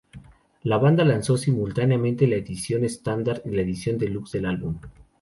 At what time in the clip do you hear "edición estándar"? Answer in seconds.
2.37-3.43